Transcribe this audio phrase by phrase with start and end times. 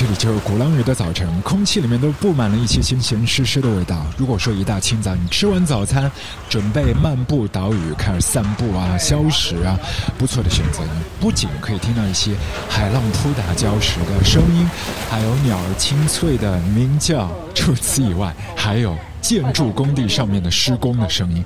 [0.00, 4.06] 这里就是鼓浪屿的早晨，空气里面都布满了一些咸咸湿湿的味道。
[4.16, 6.08] 如果说一大清早你吃完早餐，
[6.48, 9.76] 准备漫步岛屿，开始散步啊、消食啊，
[10.16, 10.84] 不错的选择。
[10.84, 12.36] 你不仅可以听到一些
[12.68, 14.70] 海浪扑打礁石的声音，
[15.10, 17.28] 还有鸟儿清脆的鸣叫。
[17.52, 21.44] 除此以外，还有建筑工地上面的施工的声音。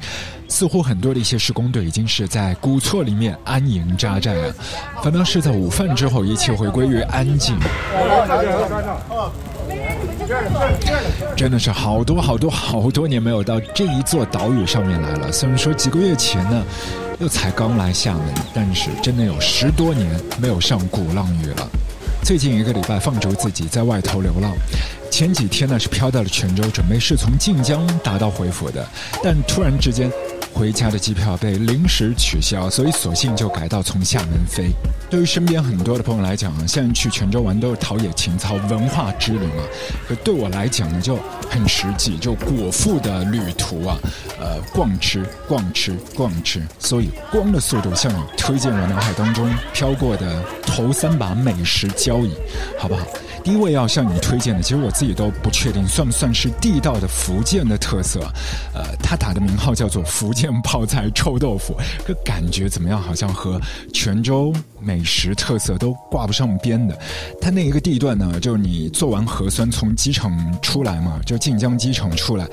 [0.48, 4.54] 似乎很多的一些施工队已经是在古厝里面安营扎寨了，
[5.02, 7.58] 反倒是在午饭之后，一切回归于安静。
[11.34, 15.32] 真的是好多好多好多年没有到这一座岛屿上面来了。
[15.32, 16.62] 虽然说几个月前呢，
[17.18, 21.66] 又才刚来厦门，但是真的有十多年没有上鼓浪屿了。
[22.22, 24.52] 最近一个礼拜放逐自己在外头流浪，
[25.12, 28.84] 前几天呢是飘到了泉州，准备是从晋江打道回府的，
[29.22, 30.10] 但突然之间。
[30.54, 34.70] 回家的机票被临时取消，所以索性就改到从厦门飞。
[35.08, 39.64] 对于身边很多的朋友来讲，现在去泉州玩都是陶冶情操、文化之旅嘛。
[40.06, 41.18] 可对我来讲呢，就
[41.48, 43.96] 很实际，就果腹的旅途啊，
[44.38, 46.60] 呃，逛吃、逛吃、逛吃。
[46.78, 52.30] 所以光的速度向你推荐我脑海当中飘过的头三把美食交椅，
[52.78, 53.06] 好不好？
[53.44, 58.20] 第一位要向你推荐的，其实我自己都不确定算不算是地道的福建的特色。
[58.72, 61.74] 呃，它打的名号叫做福建泡菜臭豆腐，
[62.06, 63.02] 这感觉怎么样？
[63.02, 63.60] 好像和
[63.92, 66.96] 泉州美食特色都挂不上边的。
[67.40, 72.46] 它那一个地段呢，就是你做完核酸从机场出来嘛，就晋江机场出来，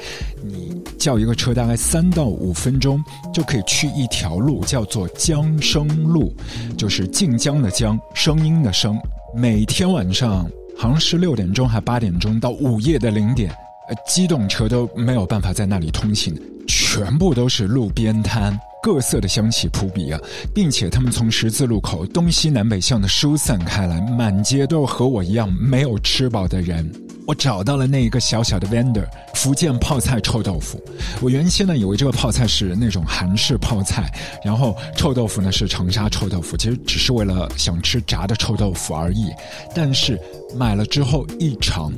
[0.43, 6.33] 你叫一个车，大概三到五分钟就可以去一条路，叫做江声路，
[6.75, 8.99] 就是晋江的江，声音的声。
[9.35, 10.49] 每天晚上。
[10.81, 13.52] 好像是六点钟还八点钟到午夜的零点，
[13.89, 16.33] 呃，机动车都没有办法在那里通行，
[16.70, 20.20] 全部都是路边摊，各色的香气扑鼻啊，
[20.55, 26.89] 并且他们从十字路口东西南北向的疏散开来，满街都和我一样没有吃饱的人。
[27.27, 29.05] 我找到了那一个小小的 vendor，
[29.36, 30.82] 福建泡菜臭豆腐。
[31.21, 34.11] 我原先呢以为这个泡菜是那种韩式泡菜，
[34.43, 39.30] 然后臭豆腐呢是长沙臭豆腐，其实只是为了想吃炸的臭豆腐而已。
[39.76, 40.20] 但是
[40.55, 41.92] 买了之后一尝，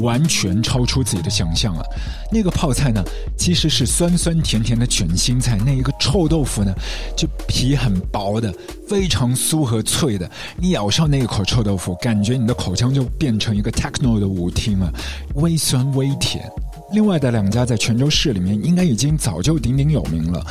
[0.00, 1.84] 完全超出自己的想象了。
[2.30, 3.02] 那个泡菜呢
[3.36, 6.72] 其实是酸酸甜甜的卷心菜，那一个臭豆腐呢
[7.16, 8.52] 就皮很薄的，
[8.88, 10.30] 非常酥和脆的。
[10.56, 14.92] 你咬上那一口臭豆腐，感觉你的口腔就变成一个 techno 的舞厅了。
[15.34, 16.50] 微酸微甜，
[16.92, 20.44] 另外的两家在泉州市里面应该已经早就鼎鼎有名了。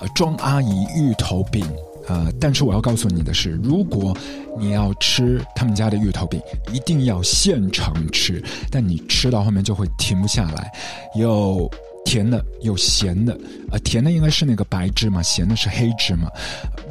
[0.00, 1.64] 呃，庄阿姨芋头饼，
[2.06, 4.16] 呃，但是我要告诉你的是，如果
[4.58, 6.40] 你要吃他们家的芋头饼，
[6.72, 10.70] 一定要现场吃，但你吃到后面就会停不下来。
[11.16, 11.70] 有
[12.04, 13.38] 甜的，有咸的，
[13.70, 16.28] 呃，甜的应该是那个白芝麻，咸的是黑芝麻。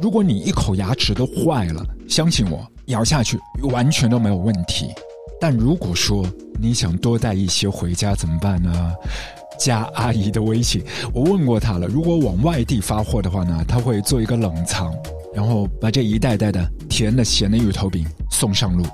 [0.02, 4.86] 如果你一口牙齿都坏了，相信我，咬下去完全都没有问题。
[5.40, 6.26] 但如果说
[6.58, 8.92] 你想多带一些回家怎么办呢？
[9.58, 10.82] 加阿姨的微信，
[11.12, 11.86] 我问过她了。
[11.86, 14.94] 如果往外地发货的话呢，她会做一个冷藏，
[15.34, 18.84] 然后把这一袋袋的甜的、咸的芋头饼送上路。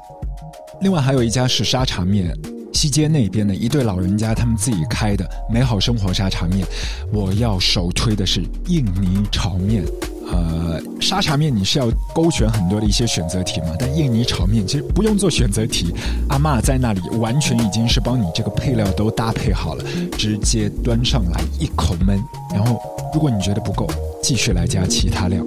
[0.81, 2.35] 另外还有一家是沙茶面，
[2.73, 6.67] 西街那边的一对老人家他们自己开的美好生活沙茶面。
[7.13, 9.85] 我要首推的是印尼炒面。
[10.33, 13.69] 呃，沙茶面你是要勾选很多的一些选择题嘛？
[13.79, 15.93] 但印尼炒面其实不用做选择题，
[16.29, 19.85] 阿妈在那里完全已经是帮你这个配料都搭配好了，
[20.17, 22.19] 直接端上来一口闷。
[22.55, 22.81] 然后
[23.13, 23.89] 如果你觉得不够，
[24.23, 25.45] 继续来加其他料。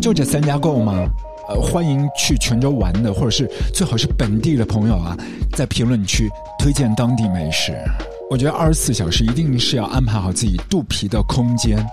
[0.00, 1.08] 就这三家够吗？
[1.48, 5.16] 呃，欢迎去泉州玩的，或者是最好是本地的朋友啊，
[5.56, 7.76] 在评论区推荐当地美食。
[8.30, 11.84] 我觉得二十四小时一定是要安排好自己肚皮的空间。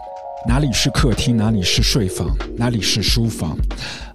[0.48, 3.56] 哪里是客厅，哪里是睡房，哪里是书房，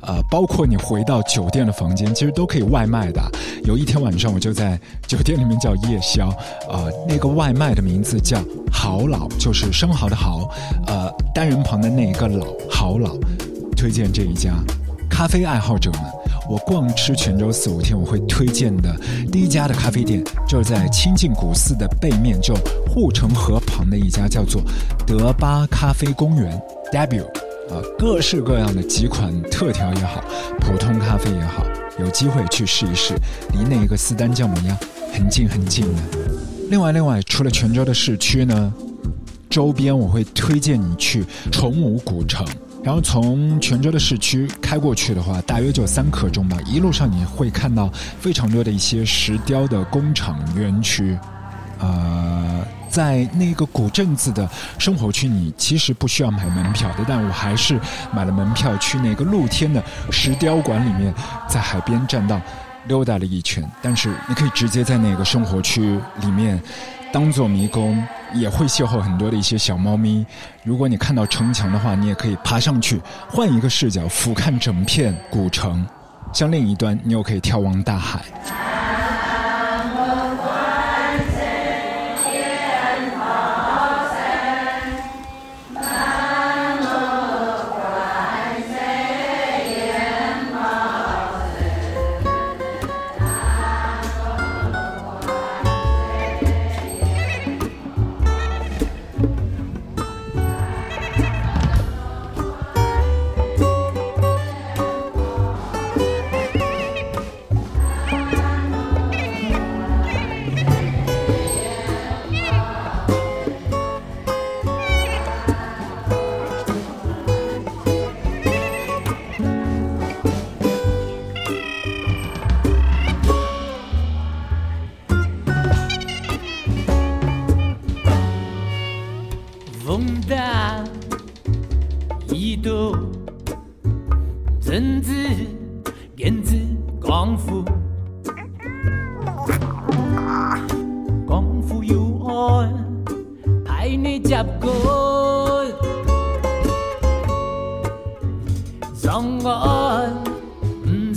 [0.00, 3.20] 呃，包括你回到酒店的房间，其实都可以外卖的。
[3.64, 6.31] 有一天晚上，我就在酒店里面叫夜宵，
[6.69, 8.43] 呃，那个外卖的名字叫
[8.73, 10.49] 好老，就是生蚝的蚝，
[10.87, 13.14] 呃，单人旁的那一个老，好老，
[13.76, 14.55] 推荐这一家。
[15.12, 16.00] 咖啡爱好者们，
[16.49, 18.97] 我逛吃泉州四五天，我会推荐的
[19.31, 22.55] 第一家的咖啡店，就是在清境古寺的背面，就
[22.91, 24.62] 护城河旁的一家叫做
[25.06, 26.61] 德巴咖啡公园
[26.91, 27.25] （Debu）
[27.70, 30.25] 啊，各式各样的几款特调也好，
[30.61, 31.62] 普通咖啡也好，
[32.00, 33.15] 有机会去试一试，
[33.53, 34.76] 离那个斯丹酵母鸭
[35.12, 36.03] 很近很近的。
[36.70, 38.73] 另外，另外，除了泉州的市区呢，
[39.50, 41.23] 周边我会推荐你去
[41.53, 42.44] 崇武古城。
[42.82, 46.58] 然后从泉州的市区开过去的话，大约就三刻钟吧。
[46.67, 47.88] 一路上你会看到
[48.19, 51.17] 非常多的一些石雕的工厂园区，
[51.79, 54.49] 呃，在那个古镇子的
[54.79, 57.79] 生活区，你其实不需要买门票的，但我还是
[58.12, 59.81] 买了门票去那个露天的
[60.11, 61.14] 石雕馆里面，
[61.49, 62.40] 在海边站到
[62.88, 66.61] 溜达了一圈，但是你可以直接在那个生活区里面
[67.12, 68.02] 当做迷宫，
[68.34, 70.25] 也会邂逅很多的一些小猫咪。
[70.62, 75.87] 如果你看到城墙的话，你也可以爬上去，换一个视角俯瞰整片古城。
[76.32, 78.23] 向另一端，你又可以眺望大海。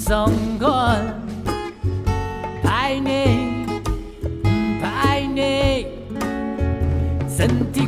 [0.09, 0.65] ส่ง你
[0.99, 1.01] น
[2.61, 2.67] 你ป
[3.07, 3.33] นี้
[4.79, 4.83] ไป
[5.39, 5.69] นี้
[7.37, 7.87] สิ่งที่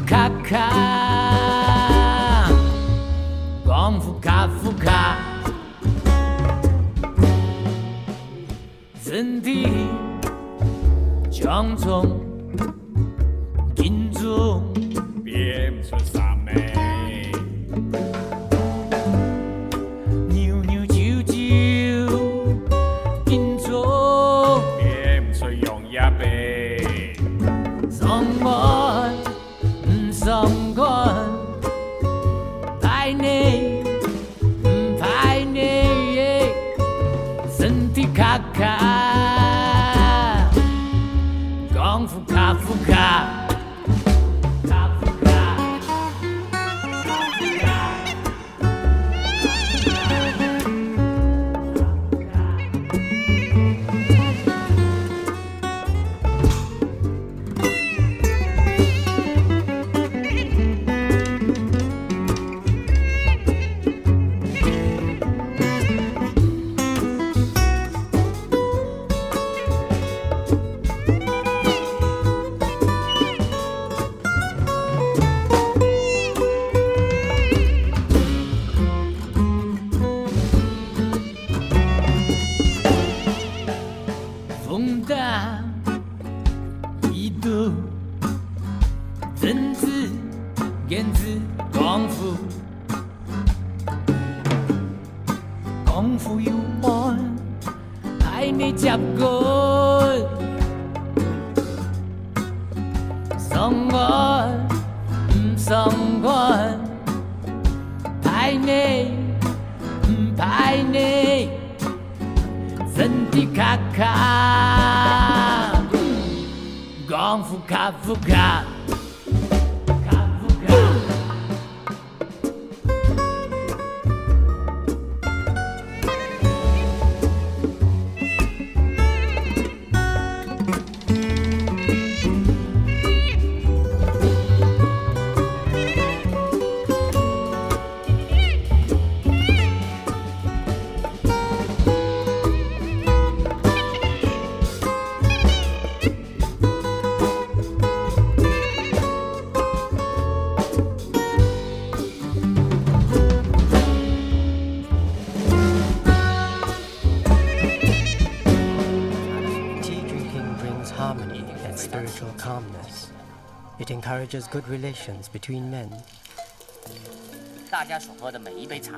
[164.08, 165.92] encourages good relations between men.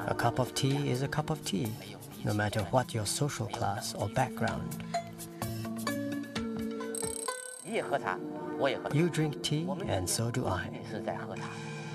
[0.07, 1.67] A cup of tea is a cup of tea,
[2.23, 4.83] no matter what your social class or background.
[8.93, 10.69] You drink tea, and so do I.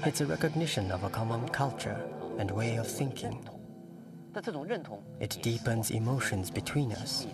[0.05, 2.01] It's a recognition of a common culture
[2.39, 3.49] and way of thinking.
[5.21, 7.29] It deepens emotions between us,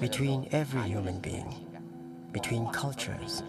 [0.00, 1.54] between every human being,
[2.32, 3.42] between cultures,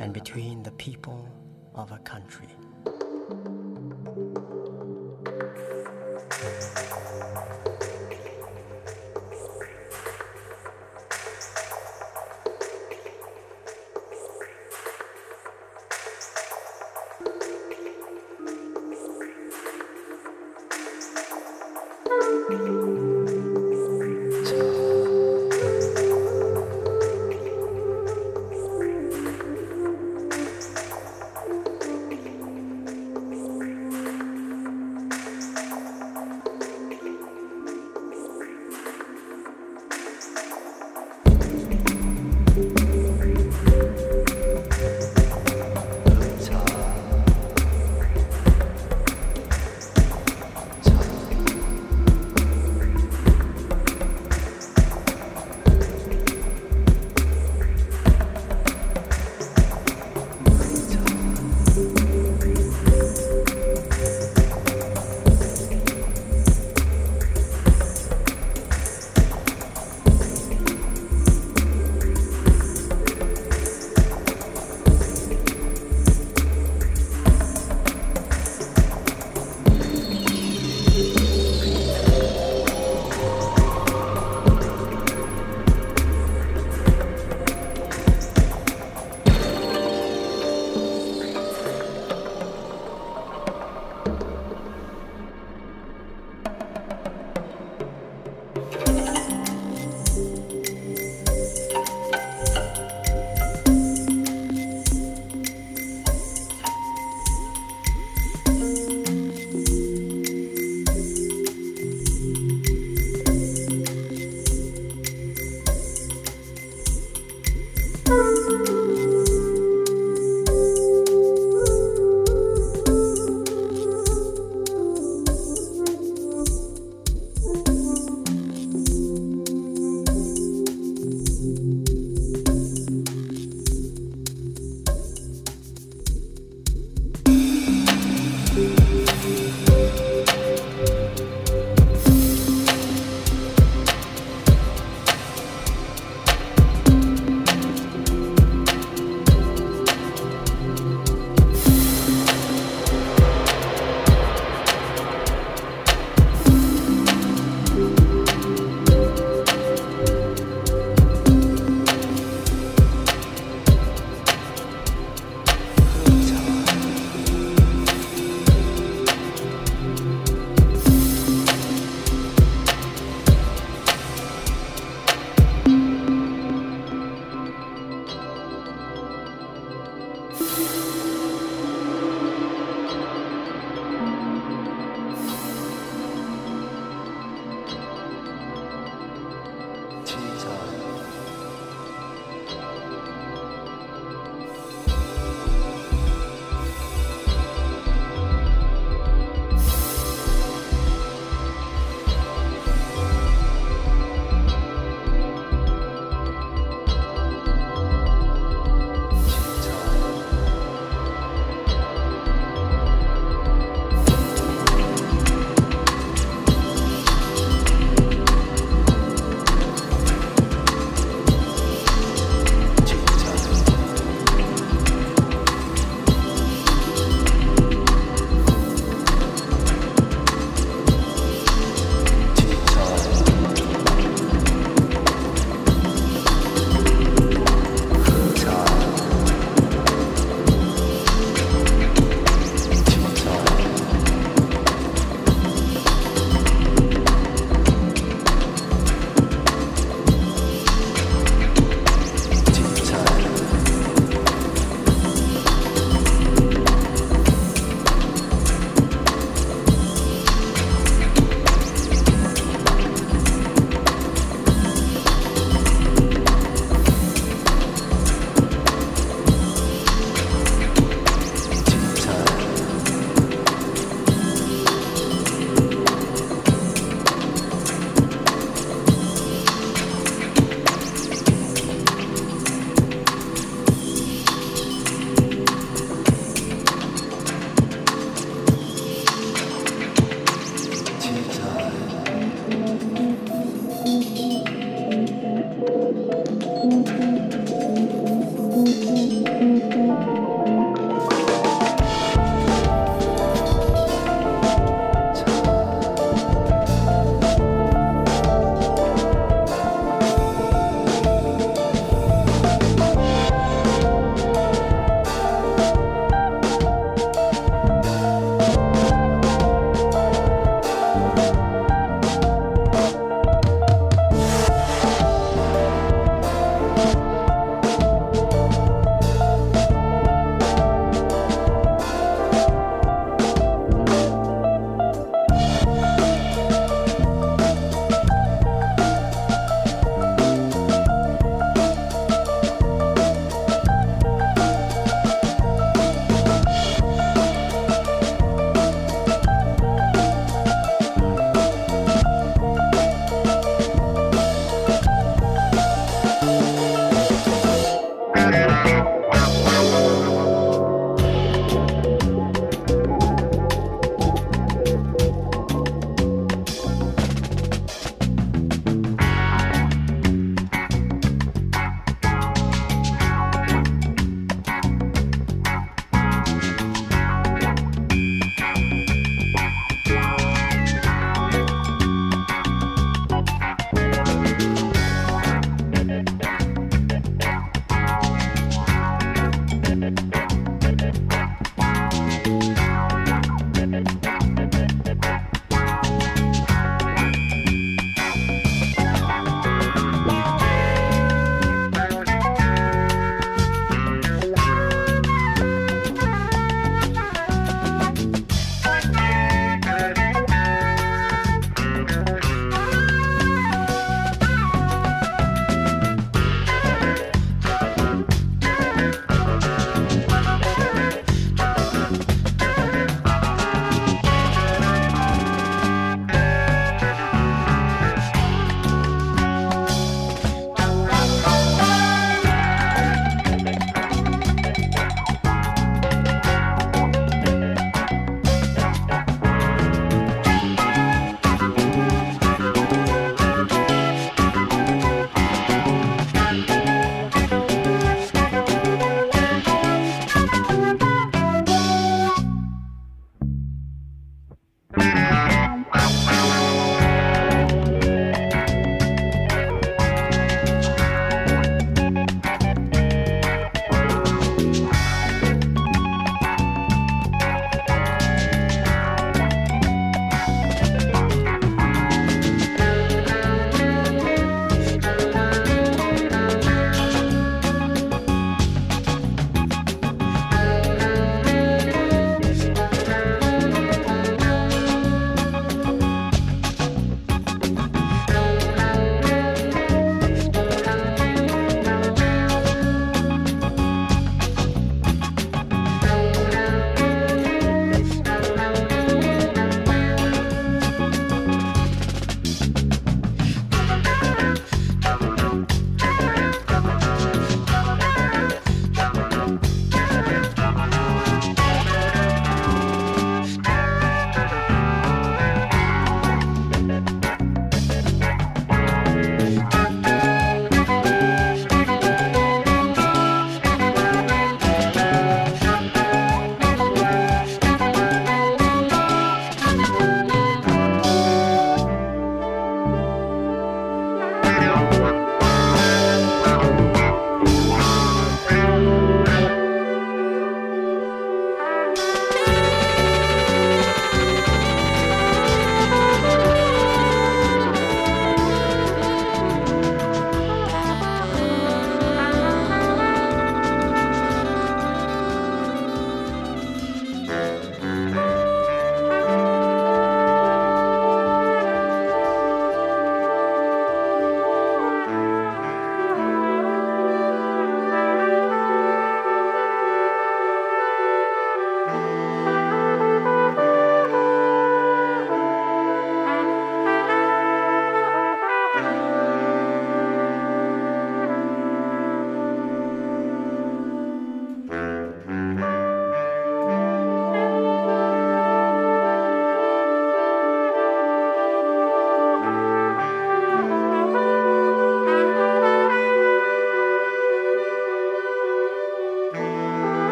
[0.00, 1.28] and between the people
[1.74, 2.48] of a country.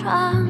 [0.00, 0.49] 窗。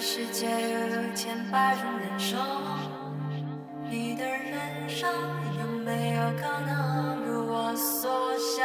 [0.00, 2.38] 世界有千百种人生，
[3.90, 5.12] 你的人生
[5.58, 8.64] 有没有可能如我所想？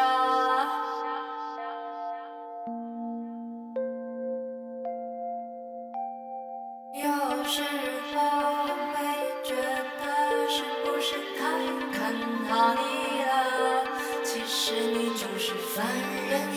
[6.93, 7.63] 有时
[8.13, 8.19] 候
[8.93, 8.97] 会
[9.43, 11.41] 觉得是不是太
[11.97, 12.13] 看
[12.47, 12.79] 好你
[13.23, 13.33] 了，
[14.23, 15.83] 其实你就是凡
[16.29, 16.52] 人。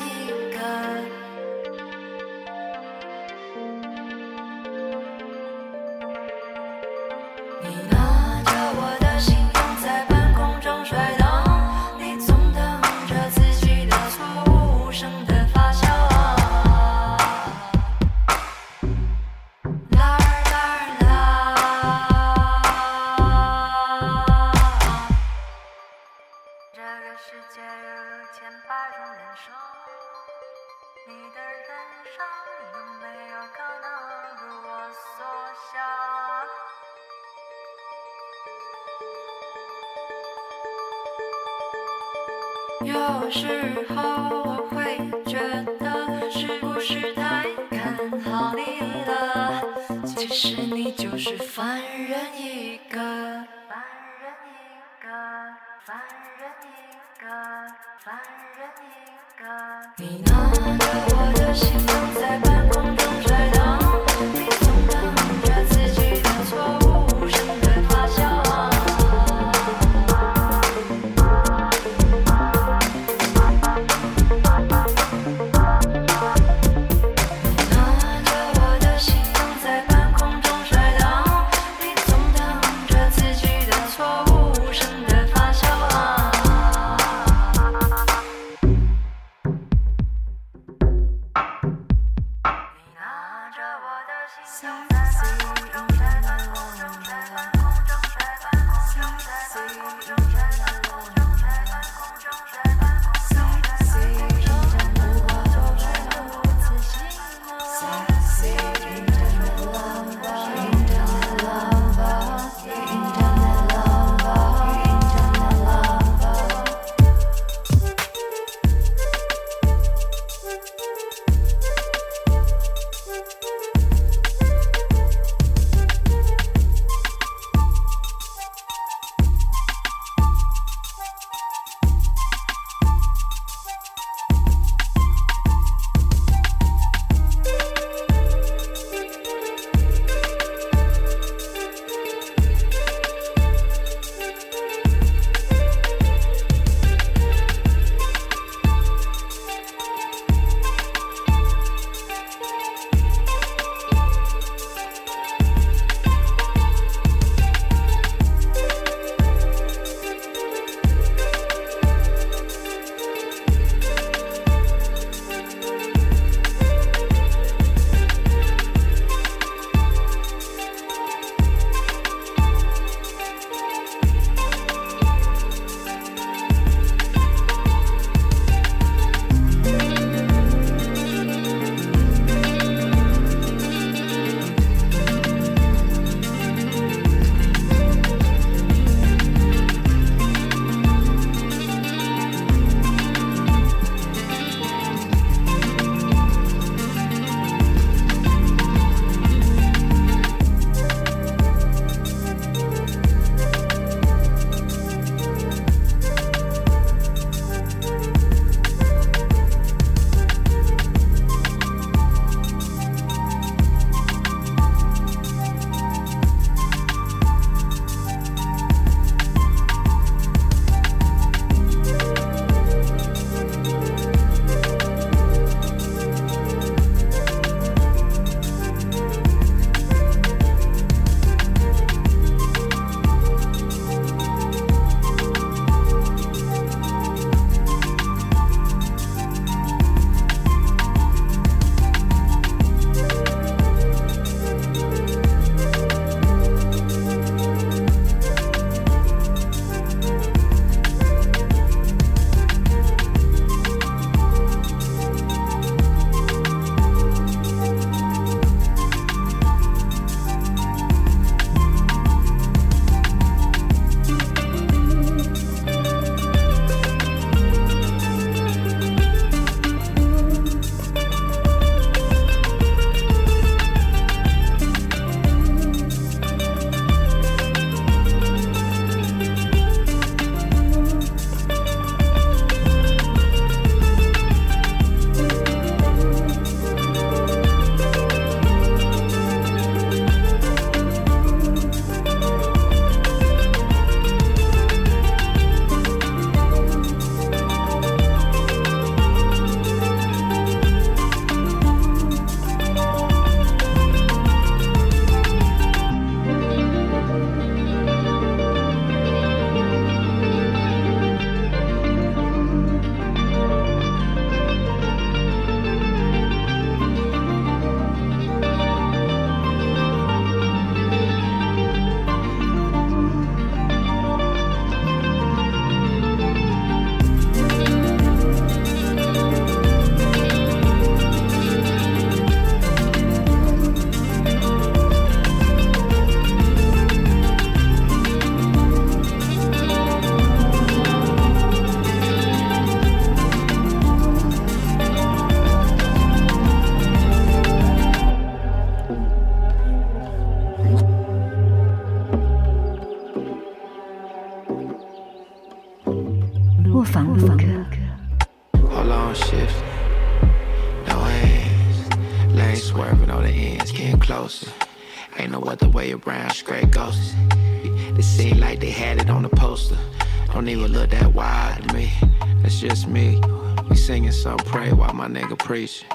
[374.26, 375.88] Some pray while my nigga preaching.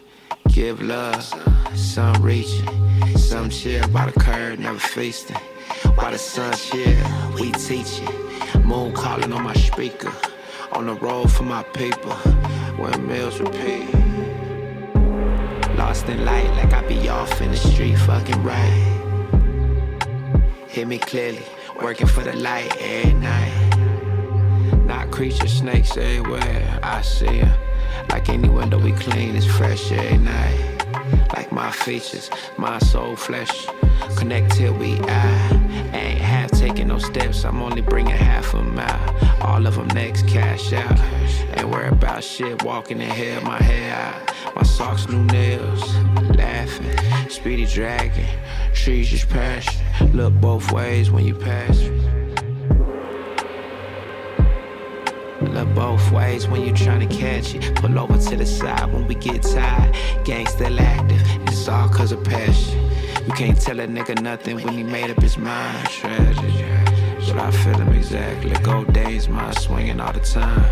[0.47, 1.21] Give love,
[1.75, 2.65] some reaching,
[3.17, 5.36] some chill by the curb, never feasting.
[5.95, 6.95] While the sun chill,
[7.36, 8.07] we teaching.
[8.63, 10.13] Moon calling on my speaker.
[10.71, 12.13] On the road for my people.
[12.79, 13.93] When meals repeat.
[15.75, 18.82] Lost in light like I be off in the street, fucking right.
[20.69, 21.43] Hear me clearly,
[21.84, 23.75] working for the light every night.
[24.86, 27.61] Not creatures, snakes everywhere, I see them.
[28.32, 30.86] Any window we clean, it's fresh every night.
[31.36, 33.67] Like my features, my soul, flesh,
[34.15, 35.91] connect till we eye.
[35.93, 39.15] Ain't half taking no steps, I'm only bringing half a mile.
[39.41, 40.97] All of them next cash out.
[41.57, 44.55] Ain't worry about shit, walking in hell, my hair out.
[44.55, 45.84] My socks, new nails,
[46.38, 48.25] laughing, speedy dragging.
[48.73, 49.67] Trees just pass,
[50.13, 51.82] look both ways when you pass.
[55.62, 57.76] Look both ways when you tryna catch it.
[57.76, 59.95] Pull over to the side when we get tired.
[60.26, 62.89] Gang still active, it's all cause of passion.
[63.28, 65.88] You can't tell a nigga nothing when he made up his mind.
[65.88, 66.66] Tragedy.
[67.28, 68.49] But I feel him exactly.
[68.64, 70.66] Gold days, my swinging all the time.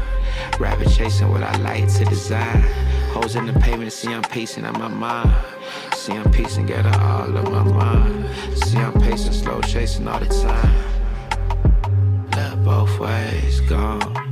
[0.60, 2.64] Rabbit chasing what I like to design.
[3.12, 5.32] Holes in the pavement, see I'm pacing on my mind.
[5.94, 8.28] See I'm piecing together all of my mind.
[8.56, 10.74] See I'm pacing, slow chasing all the time.
[12.36, 14.29] Look both ways, gone.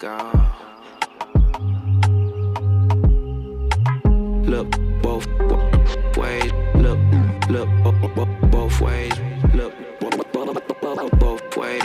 [0.00, 0.50] Gone.
[4.46, 4.70] Look
[5.02, 5.26] both
[6.16, 6.52] ways.
[6.74, 6.98] Look,
[7.50, 7.68] look
[8.50, 9.12] both ways.
[9.52, 10.72] Look both ways.
[11.18, 11.82] Both ways.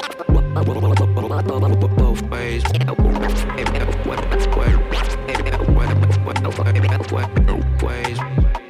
[7.84, 8.20] Ways.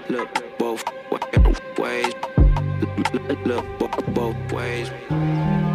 [0.09, 0.83] Look both
[1.77, 2.13] ways.
[3.45, 3.65] Look
[4.15, 5.74] both ways.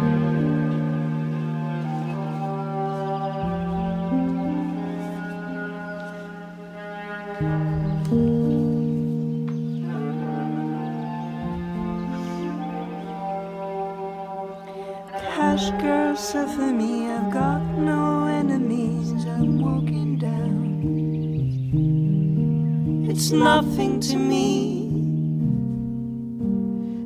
[23.31, 24.91] It's nothing to me.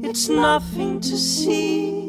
[0.02, 2.00] It's nothing to see.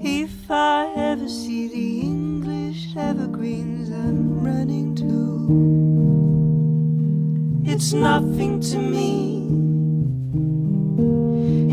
[0.00, 5.10] If I ever see the English evergreens, I'm running to.
[7.70, 9.42] It's nothing to me.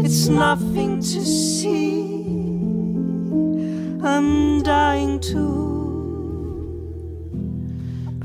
[0.04, 2.12] It's nothing to see.
[4.04, 5.69] I'm dying to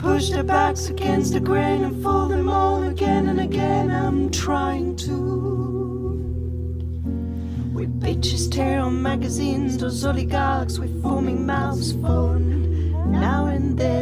[0.05, 3.91] push their backs against the grain and fold them all again and again.
[3.91, 5.15] I'm trying to.
[7.73, 13.97] We bitches tear on magazines, those oligarchs with foaming mouths phone now and then.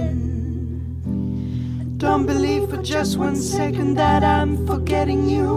[1.99, 5.49] Don't believe for just one second that I'm forgetting you.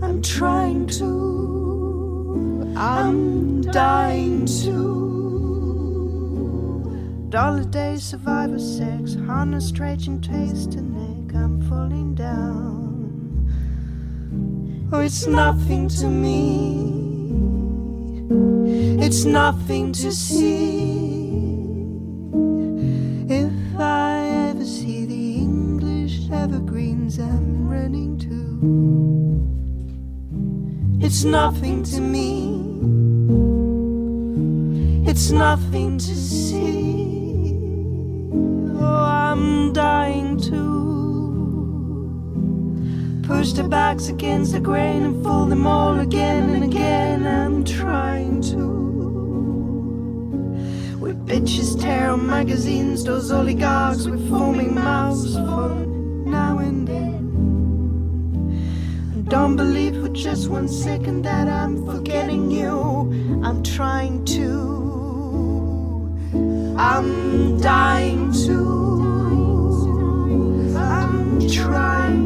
[0.00, 2.72] I'm trying to.
[2.76, 5.03] I'm dying to.
[7.34, 11.34] Dollar day survivor sex, Hana stretching taste and neck.
[11.34, 13.50] I'm falling down.
[14.92, 16.92] Oh, it's nothing to me.
[19.04, 21.10] It's nothing to see.
[23.28, 28.30] If I ever see the English evergreens I'm running to.
[31.04, 32.54] It's nothing to me.
[35.10, 37.03] It's nothing to see.
[38.86, 40.62] Oh, I'm dying to
[43.26, 47.26] push the backs against the grain and fold them all again and again.
[47.26, 48.64] I'm trying to.
[51.00, 55.74] We bitches tear on magazines, those oligarchs with foaming mouths for
[56.36, 57.24] now and then.
[59.28, 62.70] Don't believe for just one second that I'm forgetting you.
[63.42, 64.83] I'm trying to.
[66.76, 68.74] I'm dying to.
[70.76, 72.23] I'm trying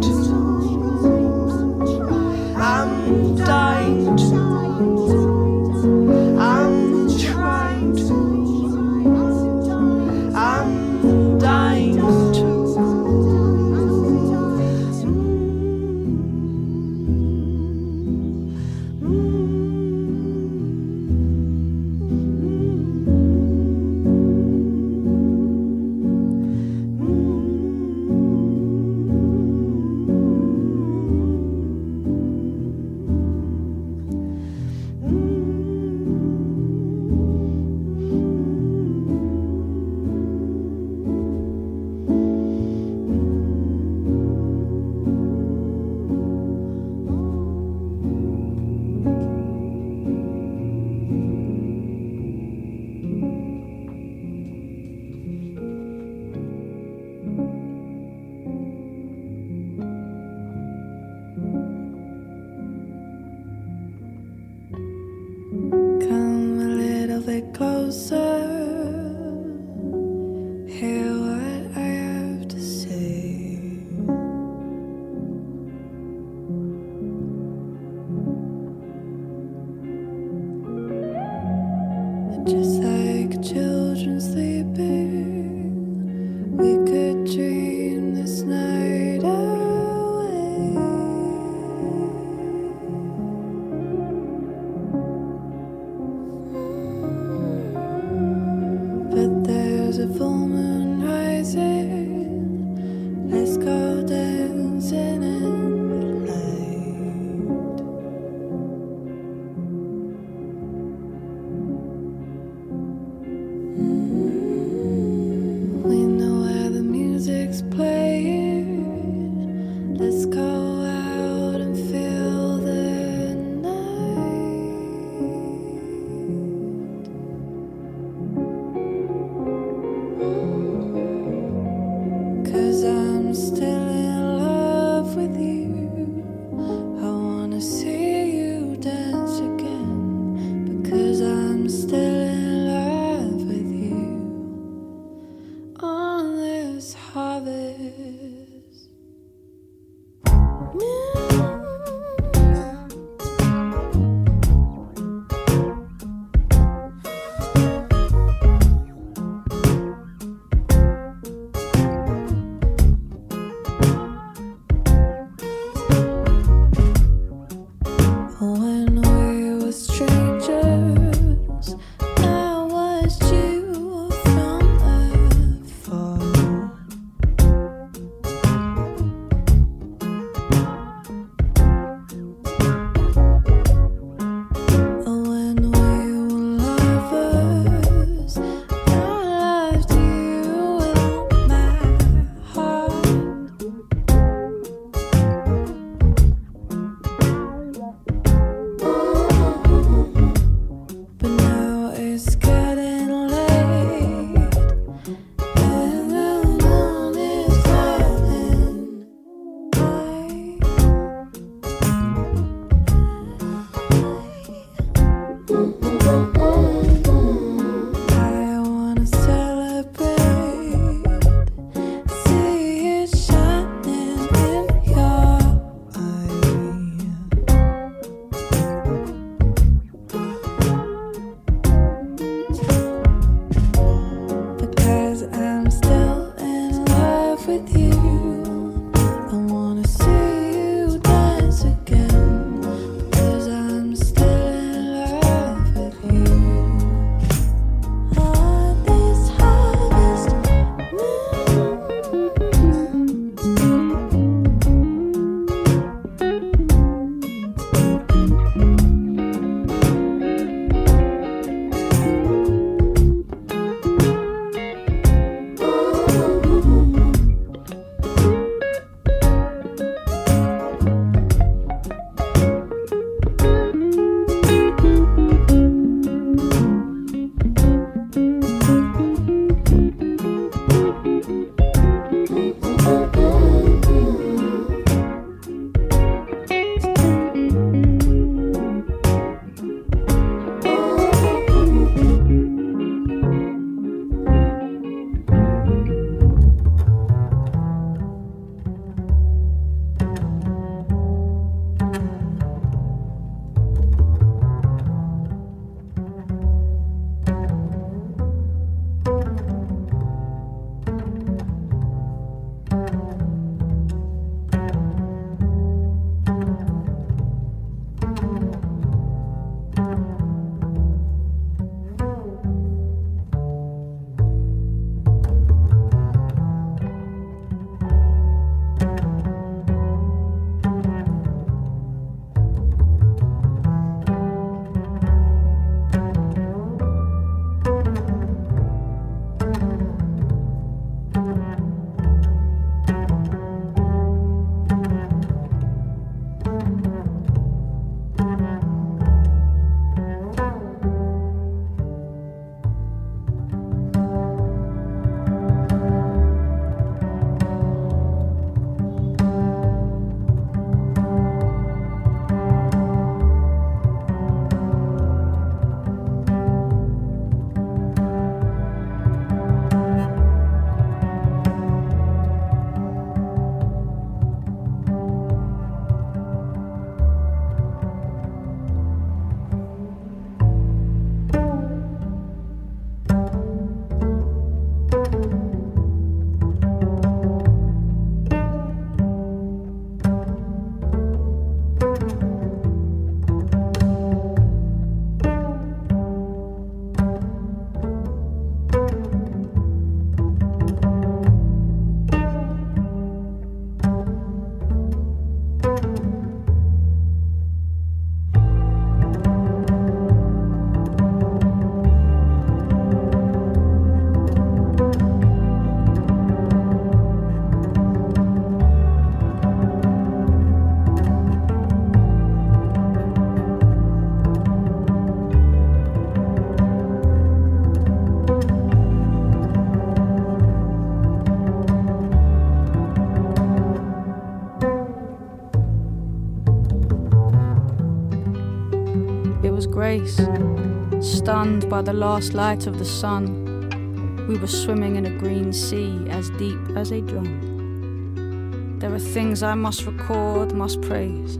[441.69, 446.31] By the last light of the sun, we were swimming in a green sea as
[446.31, 448.79] deep as a drum.
[448.79, 451.37] There are things I must record, must praise.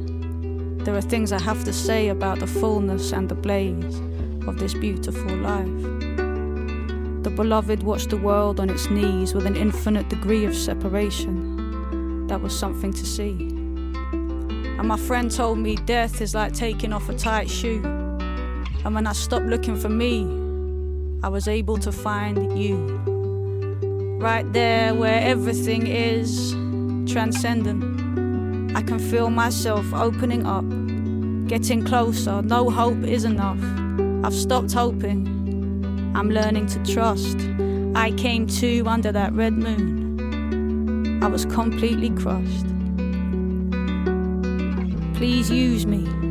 [0.85, 4.01] There are things I have to say about the fullness and the blaze
[4.47, 5.83] of this beautiful life.
[7.25, 12.27] The beloved watched the world on its knees with an infinite degree of separation.
[12.27, 13.49] That was something to see.
[14.79, 17.98] And my friend told me death is like taking off a tight shoe.
[18.89, 20.23] And when I stopped looking for me,
[21.23, 22.79] I was able to find you.
[24.19, 26.53] Right there where everything is
[27.13, 27.85] transcendent.
[28.75, 30.65] I can feel myself opening up,
[31.49, 32.41] getting closer.
[32.41, 33.61] No hope is enough.
[34.25, 35.27] I've stopped hoping.
[36.17, 37.37] I'm learning to trust.
[37.95, 41.23] I came to under that red moon.
[41.23, 42.65] I was completely crushed.
[45.15, 46.28] Please use me.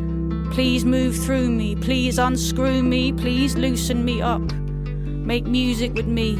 [0.57, 1.75] Please move through me.
[1.75, 3.13] Please unscrew me.
[3.13, 4.41] Please loosen me up.
[4.41, 6.35] Make music with me.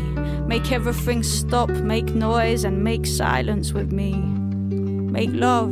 [0.47, 1.70] Make everything stop.
[1.70, 4.13] Make noise and make silence with me.
[4.15, 5.72] Make love.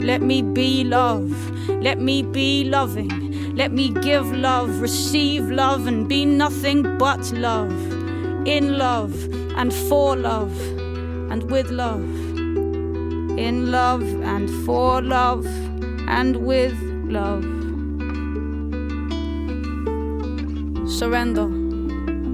[0.00, 1.28] Let me be love.
[1.68, 3.56] Let me be loving.
[3.56, 7.72] Let me give love, receive love, and be nothing but love.
[8.46, 9.12] In love
[9.56, 10.56] and for love
[11.32, 12.08] and with love.
[13.36, 15.44] In love and for love
[16.06, 17.42] and with love.
[20.88, 21.48] Surrender.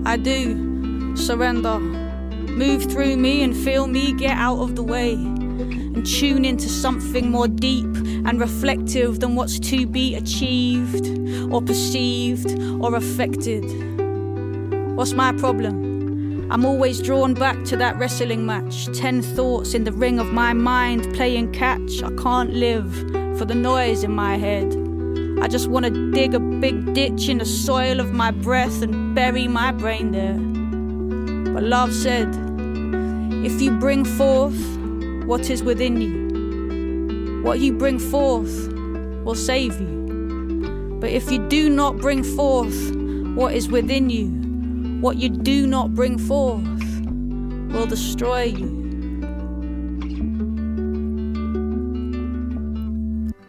[0.08, 1.78] I do surrender.
[1.78, 7.30] Move through me and feel me get out of the way and tune into something
[7.30, 7.86] more deep
[8.26, 11.06] and reflective than what's to be achieved
[11.52, 13.64] or perceived or affected.
[14.94, 16.50] What's my problem?
[16.50, 18.86] I'm always drawn back to that wrestling match.
[18.96, 22.02] Ten thoughts in the ring of my mind playing catch.
[22.02, 24.74] I can't live for the noise in my head.
[25.42, 29.14] I just want to dig a big ditch in the soil of my breath and
[29.14, 30.38] bury my brain there.
[31.52, 32.28] But love said,
[33.44, 34.58] if you bring forth
[35.26, 38.72] what is within you, what you bring forth
[39.24, 40.98] will save you.
[41.00, 42.94] But if you do not bring forth
[43.34, 44.28] what is within you,
[45.00, 46.64] what you do not bring forth
[47.70, 48.85] will destroy you.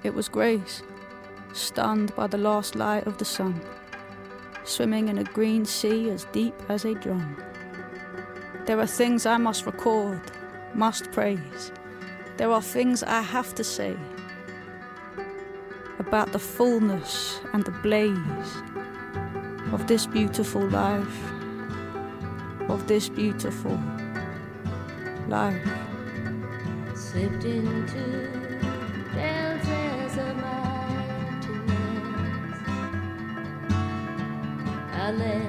[0.08, 0.84] It was Grace,
[1.52, 3.60] stunned by the last light of the sun,
[4.64, 7.36] swimming in a green sea as deep as a drum.
[8.66, 10.22] There are things I must record,
[10.74, 11.74] must praise.
[12.38, 13.98] There are things I have to say
[16.00, 18.54] about the fullness and the blaze
[19.74, 21.20] of this beautiful life,
[22.70, 23.78] of this beautiful
[25.28, 25.68] life.
[26.96, 28.37] Slipped into
[35.20, 35.47] I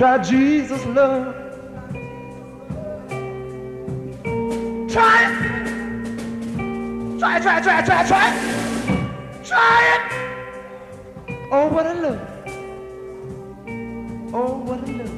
[0.00, 1.34] Try Jesus' love.
[4.88, 5.34] Try it.
[7.18, 8.32] Try, try, try, try, try.
[9.44, 10.02] Try it.
[11.52, 12.20] Oh, what a love.
[14.32, 15.16] Oh, what a love.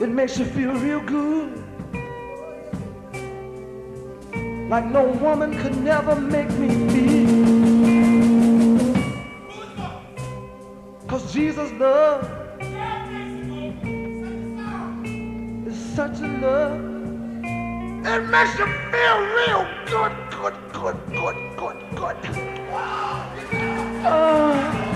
[0.00, 1.62] It makes you feel real good.
[4.70, 7.17] Like no woman could never make me feel.
[15.98, 16.80] such a love.
[17.42, 22.16] It makes you feel real good, good, good, good, good, good.
[24.06, 24.87] Oh.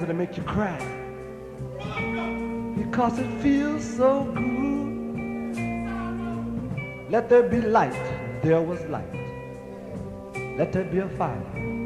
[0.00, 0.78] songs that'll make you cry.
[2.76, 5.56] Because it feels so good.
[7.10, 7.92] Let there be light,
[8.42, 9.12] there was light.
[10.56, 11.42] Let there be a fire,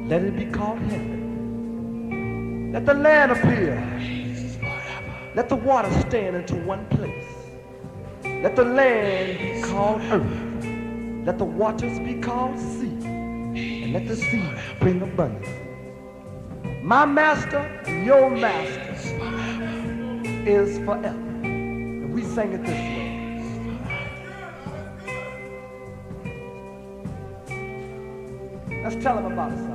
[0.08, 1.22] let it be called heaven.
[2.72, 3.82] Let the land appear.
[5.34, 7.26] Let the water stand into one place.
[8.24, 10.64] Let the land be called earth.
[11.26, 12.98] Let the waters be called sea.
[13.04, 14.44] And let the sea
[14.80, 15.63] bring abundance.
[16.84, 17.64] My master
[18.04, 18.92] your master
[20.46, 21.08] is forever.
[21.08, 22.72] And we sing it this
[28.68, 28.82] way.
[28.82, 29.73] Let's tell him about the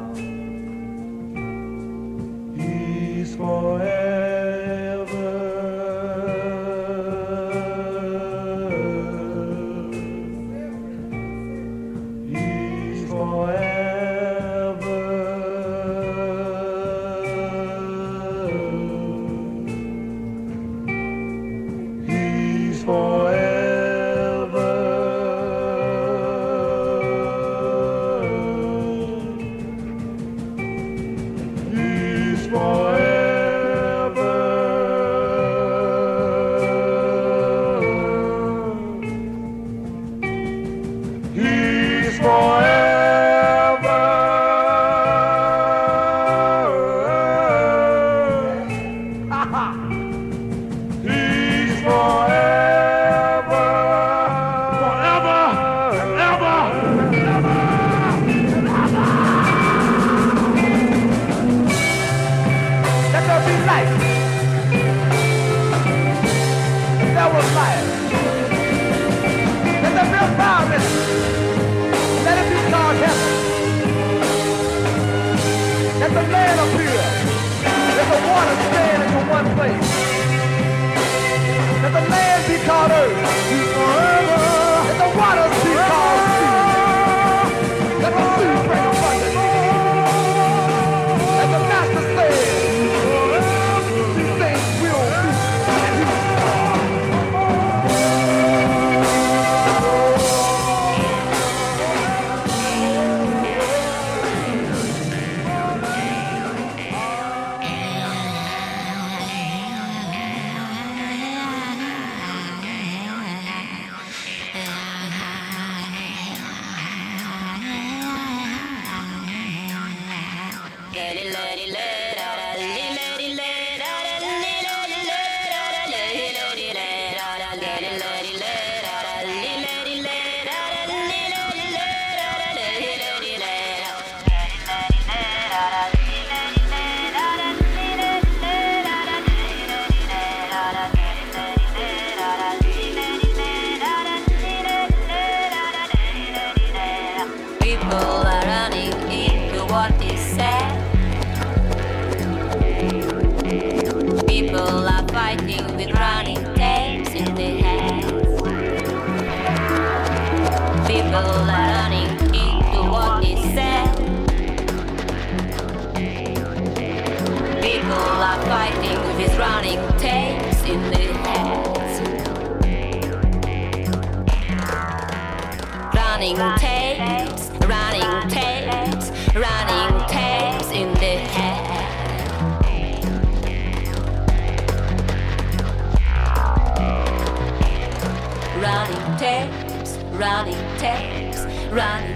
[191.70, 192.08] tapes,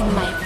[0.00, 0.39] in my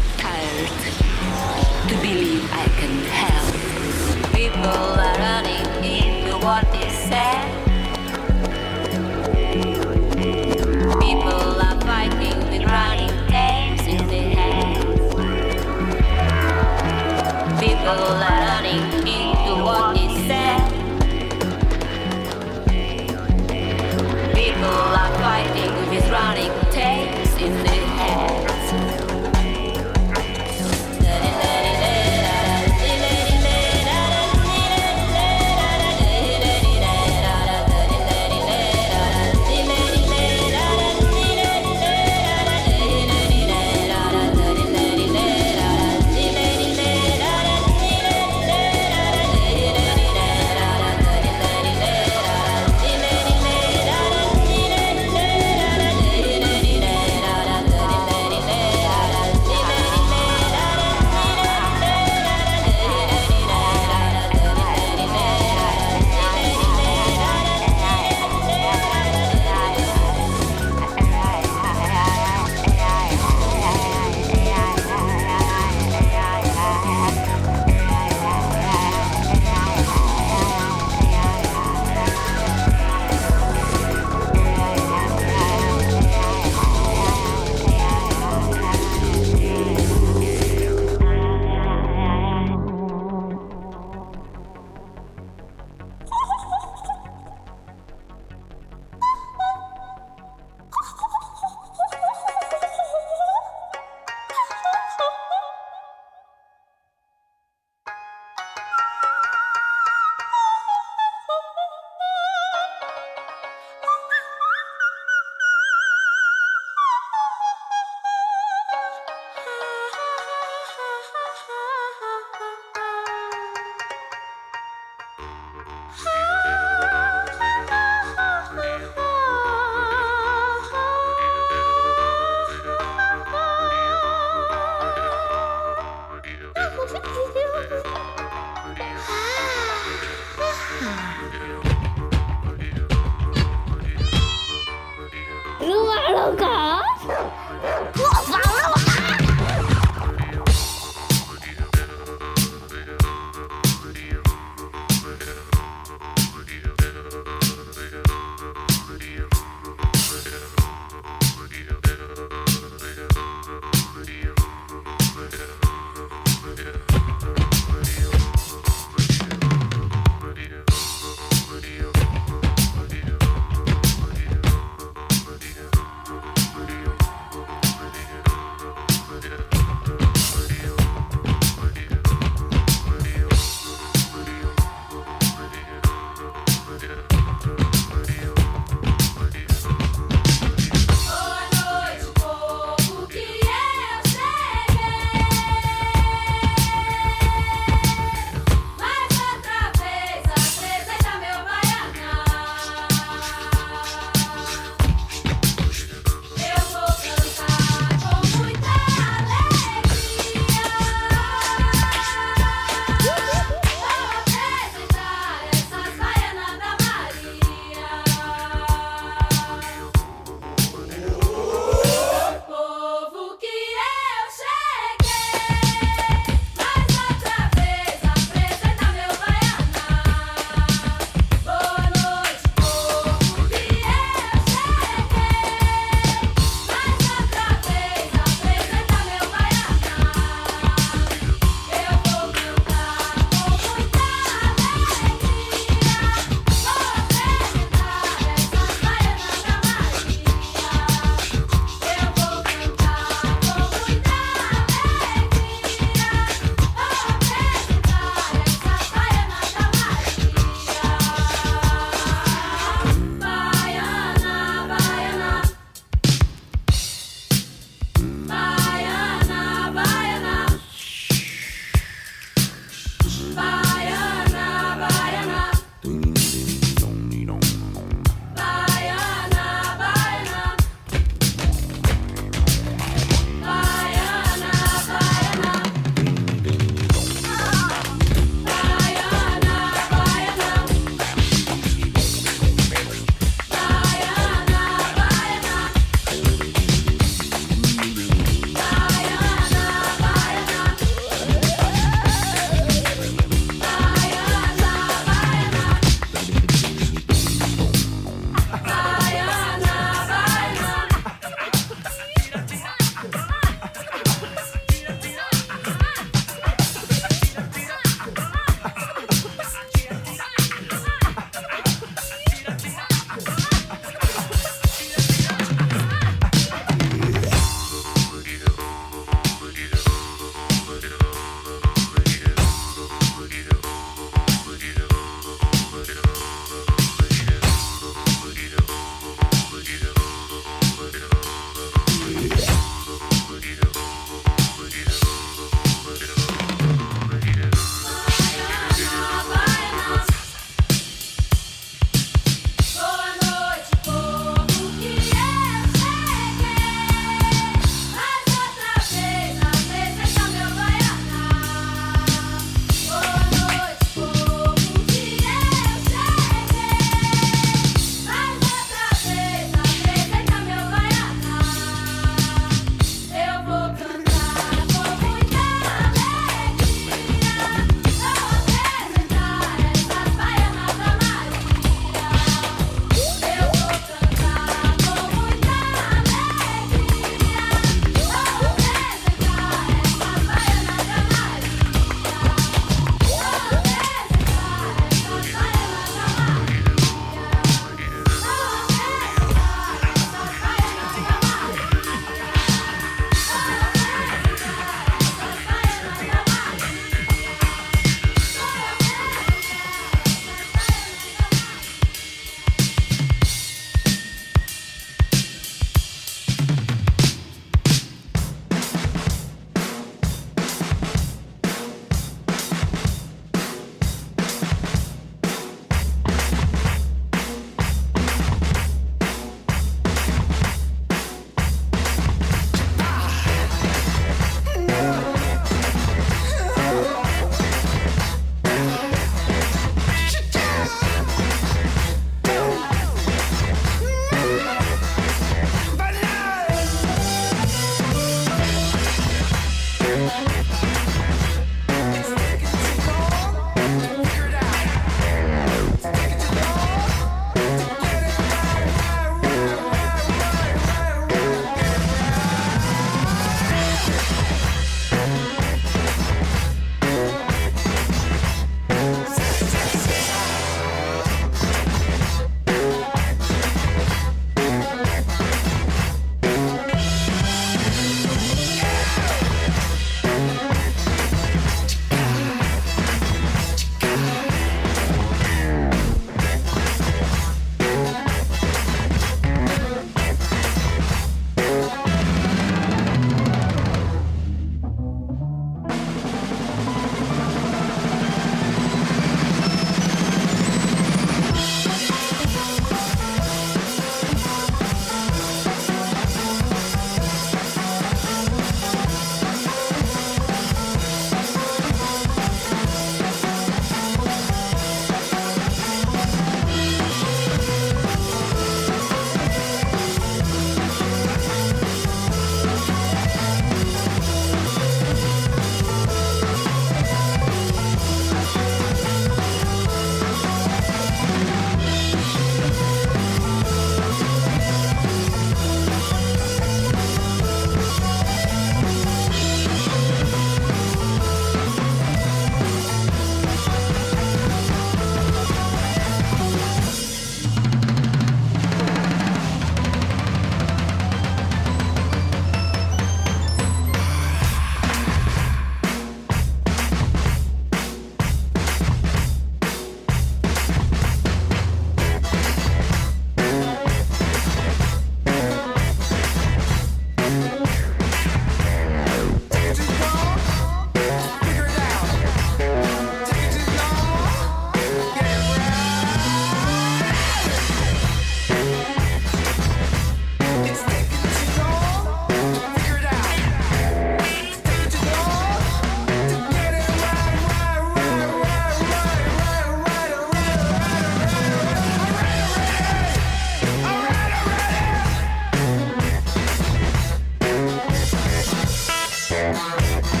[599.21, 600.00] Yeah.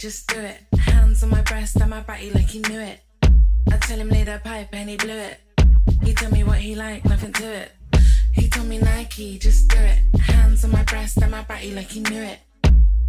[0.00, 0.62] Just do it.
[0.78, 3.00] Hands on my breast and my body like he knew it.
[3.70, 5.38] I tell him lay that pipe and he blew it.
[6.02, 7.72] He told me what he like, nothing to it.
[8.32, 9.98] He told me Nike, just do it.
[10.22, 12.38] Hands on my breast and my body like he knew it.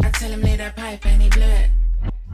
[0.03, 1.69] I tell him lay that pipe and he blew it.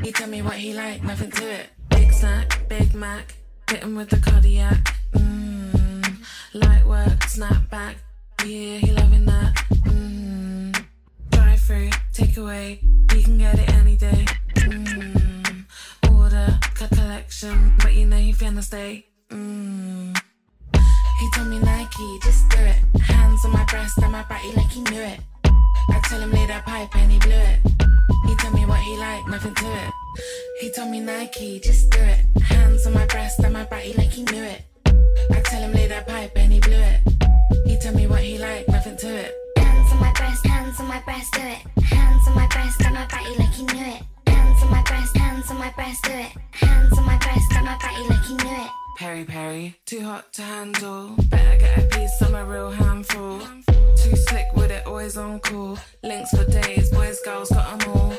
[0.01, 1.67] He told me what he like, nothing to it.
[1.89, 3.35] Big snack, Big Mac,
[3.69, 4.95] hit him with the cardiac.
[5.13, 6.17] Mmm,
[6.55, 7.97] light work, snap back.
[8.43, 9.53] Yeah, he loving that.
[9.85, 10.83] Mmm,
[11.29, 12.79] drive through, take away.
[13.27, 14.25] Can get it any day.
[14.67, 15.65] Mmm,
[16.11, 19.05] order, cut collection, but you know he finna stay.
[19.29, 20.17] Mmm.
[21.19, 23.01] He told me Nike, just do it.
[23.01, 25.19] Hands on my breast and my body like he knew it.
[25.45, 27.59] I tell him lay that pipe and he blew it.
[28.27, 29.93] He told me what he liked, nothing to it.
[30.59, 32.25] He told me Nike, just do it.
[32.43, 34.63] Hands on my breast and my body like he knew it.
[35.31, 36.99] I tell him lay that pipe and he blew it.
[37.65, 39.33] He told me what he liked, nothing to it.
[39.57, 41.83] Hands on my breast, hands on my breast, do it.
[41.83, 44.03] Hands on my breast and my body like he knew it.
[44.57, 46.31] Hands on my breast, hands on my breast, do it.
[46.51, 48.69] Hands on my breast and my body like he knew it.
[48.97, 51.15] Peri Peri, too hot to handle.
[51.29, 53.39] Better get a piece, I'm real handful.
[53.97, 55.77] Too slick with it, always on call.
[56.01, 58.13] Links for days, boys, girls, got 'em all.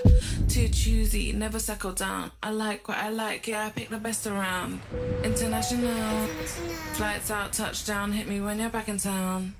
[0.49, 2.31] Too choosy, never settle down.
[2.41, 4.81] I like what I like, yeah, I pick the best around.
[5.25, 6.29] International,
[6.93, 9.55] flights out, touchdown, hit me when you're back in town.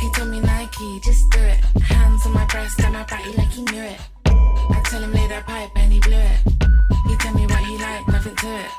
[0.00, 1.60] He told me Nike, just do it.
[1.82, 4.00] Hands on my breast and my body like he knew it.
[4.70, 6.40] I tell him lay that pipe and he blew it.
[7.06, 8.70] He told me what he liked, nothing to it.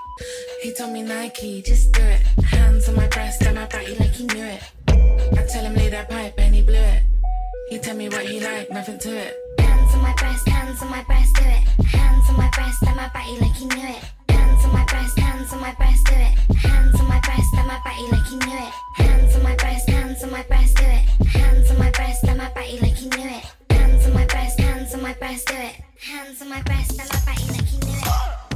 [0.61, 2.21] He told me Nike, just do it.
[2.45, 4.63] Hands on my breast and my body like he knew it.
[4.87, 7.03] I tell him lay that pipe and he blew it.
[7.69, 9.35] He told me what he liked, nothing to it.
[9.59, 11.85] Hands on my breast, hands on my breast, do it.
[11.87, 14.03] Hands on my breast and my body like he knew it.
[14.29, 16.57] Hands on my breast, hands on my breast, do it.
[16.57, 18.73] Hands on my breast and my body like he knew it.
[18.95, 21.27] Hands on my breast, hands on my breast, do it.
[21.27, 23.62] Hands on my breast and my body like he knew it.
[24.59, 25.75] Hands on my breast, hands on my breast, do it.
[25.99, 28.52] Hands on my breast and my body like he knew it.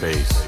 [0.00, 0.39] Space.